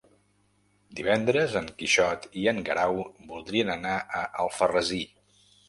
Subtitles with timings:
[0.99, 2.99] Divendres en Quixot i en Guerau
[3.35, 5.03] voldrien anar a Alfarrasí.